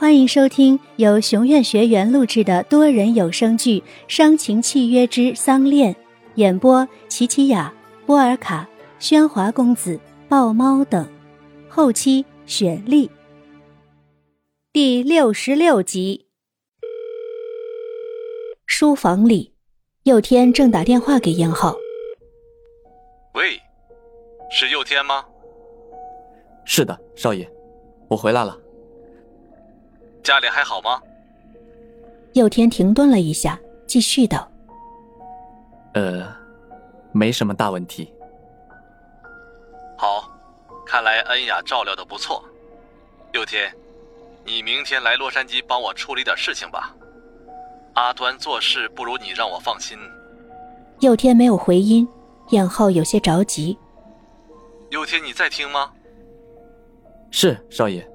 [0.00, 5.92] 欢迎收听由熊院学员录制的多人有声剧《伤情契约之丧恋》，
[6.36, 7.70] 演播：琪琪雅、
[8.06, 8.66] 波尔卡、
[8.98, 11.06] 喧哗公子、豹猫等，
[11.68, 13.10] 后期雪莉。
[14.72, 16.24] 第六十六集。
[18.64, 19.52] 书房里，
[20.04, 21.76] 佑天正打电话给燕浩。
[23.34, 23.60] 喂，
[24.50, 25.26] 是佑天吗？
[26.64, 27.46] 是的，少爷，
[28.08, 28.58] 我回来了。
[30.22, 31.00] 家里还好吗？
[32.34, 34.48] 佑天停顿了一下，继续道
[35.94, 36.32] ：“呃，
[37.10, 38.12] 没什么大问题。
[39.98, 40.30] 好，
[40.86, 42.44] 看来恩雅照料的不错。
[43.32, 43.74] 佑天，
[44.44, 46.94] 你明天来洛杉矶帮我处理点事情吧。
[47.94, 49.98] 阿端做事不如你让我放心。”
[51.00, 52.06] 佑天没有回音，
[52.50, 53.76] 燕浩有些着急。
[54.90, 55.90] 佑天，你在听吗？
[57.32, 58.08] 是少爷。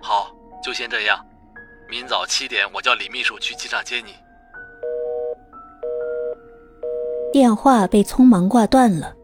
[0.00, 0.35] 好。
[0.66, 1.24] 就先这样，
[1.88, 4.14] 明早七点我叫李秘书去机场接你。
[7.32, 9.14] 电话被匆忙挂断了。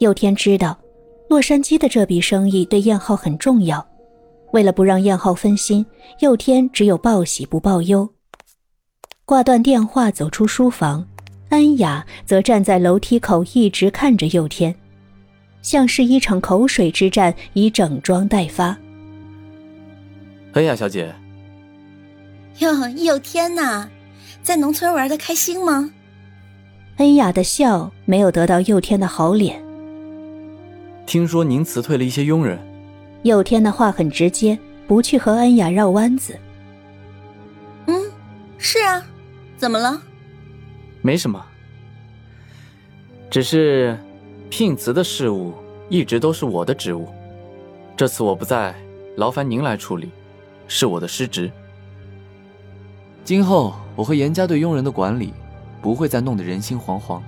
[0.00, 0.78] 佑天知道，
[1.30, 3.82] 洛杉矶的这笔生意对燕浩很重要。
[4.52, 5.86] 为了不让燕浩分心，
[6.20, 8.06] 佑天只有报喜不报忧。
[9.24, 11.08] 挂断电话，走出书房，
[11.48, 14.74] 安雅则站在楼梯口，一直看着佑天，
[15.62, 18.76] 像是一场口水之战已整装待发。
[20.54, 21.12] 恩雅小姐，
[22.60, 23.88] 哟，佑天呐，
[24.40, 25.90] 在农村玩的开心吗？
[26.98, 29.60] 恩雅的笑没有得到佑天的好脸。
[31.06, 32.56] 听说您辞退了一些佣人。
[33.24, 36.38] 佑天的话很直接，不去和恩雅绕弯子。
[37.86, 38.00] 嗯，
[38.56, 39.04] 是啊，
[39.56, 40.00] 怎么了？
[41.02, 41.44] 没什么，
[43.28, 43.98] 只是
[44.50, 45.52] 聘辞的事务
[45.88, 47.08] 一直都是我的职务，
[47.96, 48.72] 这次我不在，
[49.16, 50.10] 劳烦您来处理。
[50.68, 51.50] 是我的失职。
[53.24, 55.32] 今后我会严加对佣人的管理，
[55.80, 57.20] 不会再弄得人心惶惶。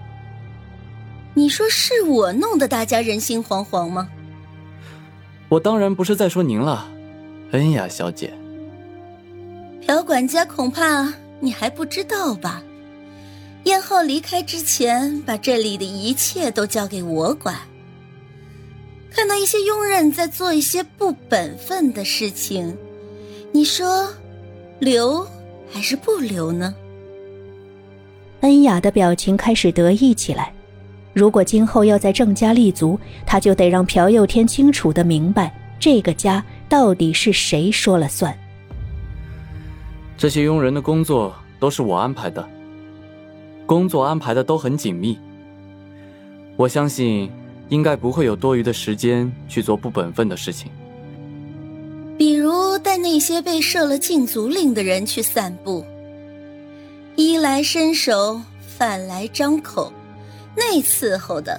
[1.34, 4.08] 你说是我弄得大家人心惶惶吗？
[5.48, 6.88] 我当然不是在说您了，
[7.52, 8.32] 恩雅小姐。
[9.86, 12.62] 朴管家，恐怕你还不知道吧？
[13.64, 17.56] 燕浩离开之前，把这里的一切都交给我管。
[19.10, 22.76] 看到一些佣人在做一些不本分的事情。
[23.52, 24.08] 你说，
[24.80, 25.26] 留
[25.70, 26.74] 还是不留呢？
[28.40, 30.52] 恩雅的表情开始得意起来。
[31.14, 38.36] 如果今后要在郑家立足，她就得让朴佑天清楚的明白，这个家到底是谁说了算。
[40.18, 42.46] 这些佣人的工作都是我安排的，
[43.64, 45.18] 工作安排的都很紧密。
[46.56, 47.30] 我相信，
[47.70, 50.70] 应该不会有多余的时间去做不本分的事情。
[53.16, 55.82] 那些被设了禁足令的人去散步，
[57.14, 58.38] 衣来伸手，
[58.76, 59.90] 饭来张口，
[60.54, 61.58] 那伺候的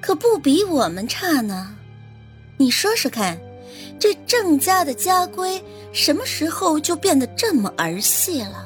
[0.00, 1.74] 可不比我们差呢。
[2.56, 3.36] 你说说看，
[3.98, 5.60] 这郑家的家规
[5.92, 8.64] 什么时候就变得这么儿戏了？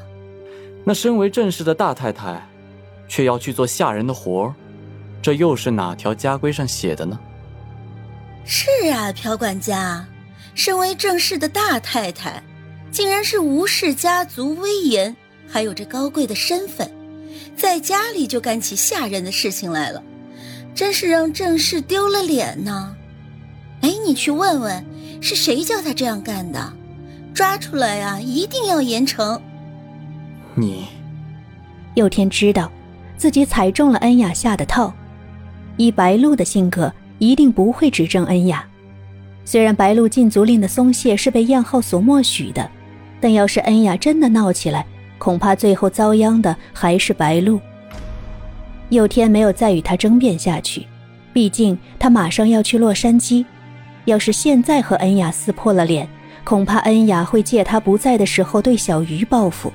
[0.85, 2.47] 那身为正室的大太太，
[3.09, 4.55] 却要去做下人的活儿，
[5.23, 7.19] 这又是哪条家规上写的呢？
[8.45, 10.07] 是啊，朴管家。
[10.59, 12.43] 身为正室的大太太，
[12.91, 15.15] 竟然是无视家族威严，
[15.47, 16.91] 还有这高贵的身份，
[17.57, 20.03] 在家里就干起下人的事情来了，
[20.75, 22.97] 真是让正室丢了脸呢。
[23.83, 24.85] 哎，你去问问，
[25.21, 26.73] 是谁叫他这样干的？
[27.33, 29.41] 抓出来呀，一定要严惩。
[30.57, 30.89] 你，
[31.95, 32.69] 佑天知道，
[33.17, 34.93] 自己踩中了恩雅下的套，
[35.77, 38.69] 以白露的性格，一定不会指证恩雅。
[39.51, 42.71] 虽然白鹿禁足令的松懈是被燕浩所默许的，
[43.19, 44.85] 但要是恩雅真的闹起来，
[45.17, 47.59] 恐怕最后遭殃的还是白鹿。
[48.91, 50.87] 佑天没有再与他争辩下去，
[51.33, 53.43] 毕竟他马上要去洛杉矶，
[54.05, 56.07] 要是现在和恩雅撕破了脸，
[56.45, 59.73] 恐怕恩雅会借他不在的时候对小鱼报复。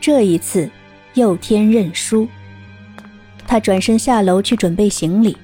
[0.00, 0.68] 这一次，
[1.14, 2.26] 佑天认输。
[3.46, 5.36] 他转身下楼去准备行李，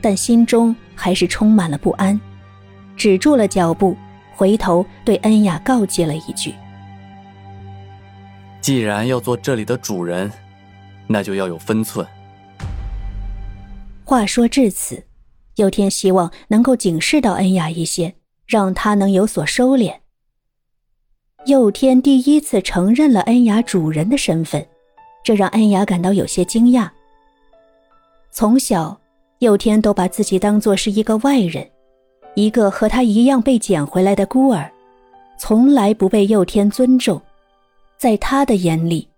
[0.00, 2.20] 但心中还是充满了不安。
[3.00, 3.96] 止住了脚步，
[4.36, 6.54] 回头对恩雅告诫了一句
[8.60, 10.30] ：“既然要做这里的主人，
[11.06, 12.06] 那就要有分寸。”
[14.04, 15.02] 话说至此，
[15.56, 18.16] 佑天希望能够警示到恩雅一些，
[18.46, 19.94] 让她能有所收敛。
[21.46, 24.66] 佑天第一次承认了恩雅主人的身份，
[25.24, 26.90] 这让恩雅感到有些惊讶。
[28.30, 29.00] 从小，
[29.38, 31.66] 佑天都把自己当作是一个外人。
[32.34, 34.70] 一个和他一样被捡回来的孤儿，
[35.38, 37.20] 从来不被佑天尊重，
[37.98, 39.08] 在他的眼里，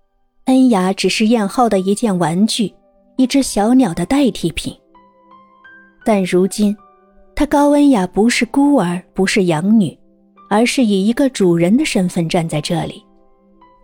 [0.47, 2.73] 恩雅只是燕浩的一件玩具，
[3.17, 4.76] 一只小鸟的代替品。
[6.05, 6.76] 但如今，
[7.35, 9.97] 他高恩雅不是孤儿，不是养女，
[10.49, 13.05] 而是以一个主人的身份站在这里，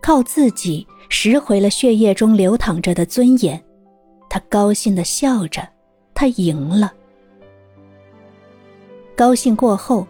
[0.01, 3.61] 靠自己拾回了血液中流淌着的尊严。
[4.29, 5.67] 他高兴的笑着，
[6.13, 6.93] 他赢了。
[9.19, 10.07] 高兴过后，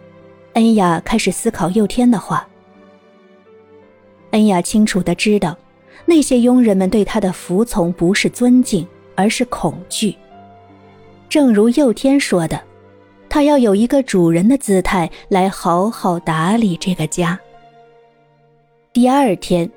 [0.52, 2.46] 恩雅开始思考佑天的话。
[4.30, 5.58] 恩雅清楚的知道，
[6.06, 8.86] 那些佣人们对他的服从不是尊敬，
[9.16, 10.14] 而是恐惧。
[11.28, 12.60] 正如佑天说的。
[13.28, 17.36] 他要有一个主人的姿态来好好打理这个家。
[18.92, 19.68] 第二天，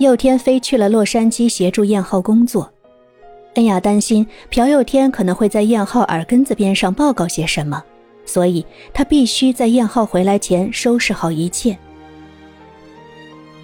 [0.00, 2.70] 佑天飞去了洛杉矶协助燕浩工作。
[3.54, 7.82] 恩雅担心朴佑天可能会在燕浩耳根子边上报告些什么，
[8.24, 11.76] 所以他必须在燕浩回来前收拾好一切。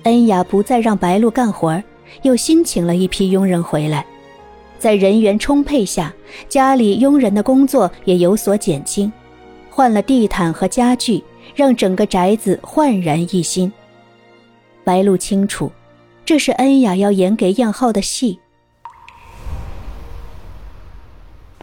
[0.05, 1.83] 恩雅不再让白露干活，
[2.23, 4.07] 又新请了一批佣人回来。
[4.79, 6.15] 在人员充沛下，
[6.49, 9.13] 家里佣人的工作也有所减轻，
[9.71, 11.25] 换了地毯和家具，
[11.55, 13.73] 让整个宅子焕然一新。
[14.85, 15.73] 白露清楚，
[16.25, 18.39] 这是恩雅要演给燕浩的戏。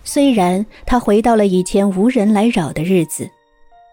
[0.03, 3.29] 虽然他回到了以前无人来扰的日子，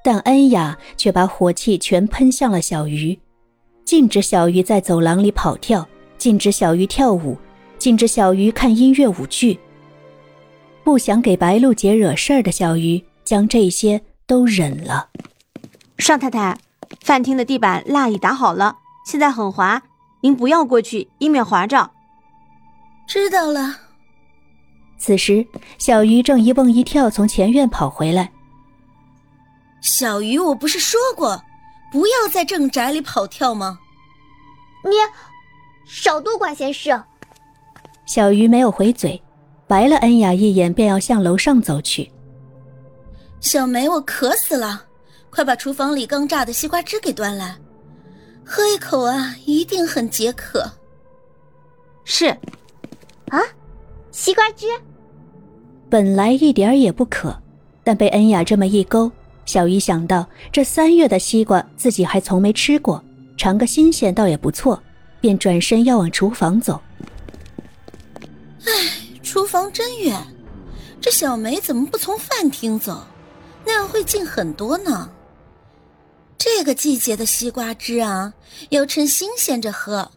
[0.02, 3.18] 但恩雅却把火气全喷向了小鱼，
[3.84, 5.86] 禁止小鱼在走廊里跑跳，
[6.18, 7.36] 禁止小鱼跳舞。
[7.78, 9.58] 禁止小鱼看音乐舞剧。
[10.84, 15.08] 不想给白露姐惹事儿的小鱼，将这些都忍了。
[15.96, 16.58] 尚太太，
[17.00, 19.82] 饭厅的地板蜡已打好了，现在很滑，
[20.20, 21.90] 您不要过去，以免滑着。
[23.08, 23.89] 知道了。
[25.00, 25.44] 此时，
[25.78, 28.30] 小鱼正一蹦一跳从前院跑回来。
[29.80, 31.42] 小鱼，我不是说过，
[31.90, 33.78] 不要在正宅里跑跳吗？
[34.84, 34.90] 你
[35.86, 36.90] 少多管闲事。
[38.04, 39.20] 小鱼没有回嘴，
[39.66, 42.12] 白了恩雅一眼，便要向楼上走去。
[43.40, 44.84] 小梅，我渴死了，
[45.30, 47.56] 快把厨房里刚榨的西瓜汁给端来，
[48.44, 50.70] 喝一口啊，一定很解渴。
[52.04, 52.26] 是，
[53.30, 53.40] 啊，
[54.10, 54.66] 西瓜汁。
[55.90, 57.36] 本来一点也不渴，
[57.82, 59.10] 但被恩雅这么一勾，
[59.44, 63.02] 小鱼想到这三月的西瓜自己还从没吃过，
[63.36, 64.80] 尝个新鲜倒也不错，
[65.20, 66.80] 便转身要往厨房走。
[68.64, 68.72] 唉，
[69.20, 70.16] 厨房真远，
[71.00, 73.04] 这小梅怎么不从饭厅走？
[73.66, 75.10] 那样会近很多呢。
[76.38, 78.32] 这个季节的西瓜汁啊，
[78.68, 80.08] 要趁新鲜着喝，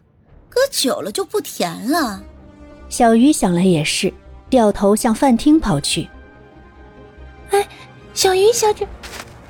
[0.48, 2.22] 搁久了就不甜了。
[2.88, 4.12] 小鱼想了也是，
[4.54, 6.08] 掉头向饭厅跑去。
[7.50, 7.68] 哎，
[8.12, 8.86] 小云小姐，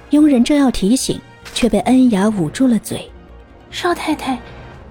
[0.08, 1.20] 佣人正要提醒，
[1.52, 3.06] 却被恩雅捂住了嘴。
[3.70, 4.40] 少太太，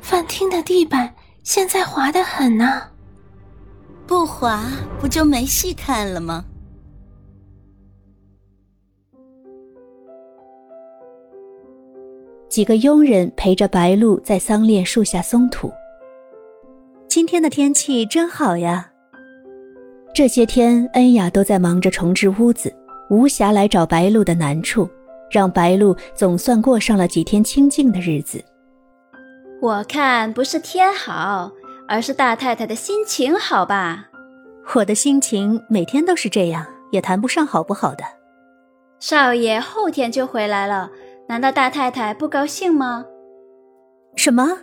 [0.01, 1.11] 饭厅的地板
[1.41, 2.83] 现在滑得很呢。
[4.05, 4.63] 不滑
[5.01, 6.45] 不就没戏看了吗？
[12.47, 15.73] 几个佣人陪着白露在桑恋树下松土。
[17.07, 18.91] 今天的天气真好呀。
[20.13, 22.71] 这些天，恩雅都在忙着重置屋子，
[23.09, 24.87] 无暇来找白露的难处，
[25.31, 28.43] 让白露总算过上了几天清静的日子。
[29.59, 31.51] 我看不是天好。
[31.85, 34.07] 而是大太太的心情好吧？
[34.73, 38.05] 我的心情每天都是这样，也谈不上好不好的。
[39.01, 40.89] 少爷后天就回来了，
[41.27, 43.05] 难道大太太不高兴吗？
[44.15, 44.59] 什么？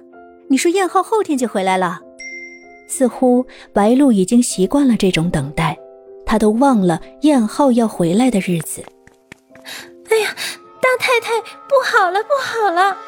[0.49, 2.00] 你说燕浩后天就回来了？
[2.90, 5.78] 似乎白露已经习惯了这种等待，
[6.26, 8.85] 她都忘了燕浩要回来的日子。
[10.11, 10.35] 哎呀，
[10.82, 12.99] 大太太不好了，不好了！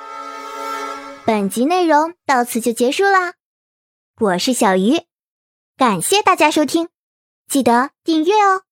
[1.27, 3.35] 本集内容到此就结束啦。
[4.21, 5.01] 我是小鱼，
[5.77, 6.89] 感谢大家收听，
[7.49, 8.63] 记得订阅哦。